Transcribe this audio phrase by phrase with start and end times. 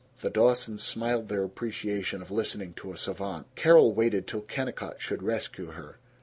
[0.21, 3.45] The Dawsons smiled their appreciation of listening to a savant.
[3.55, 5.99] Carol waited till Kennicott should rescue her.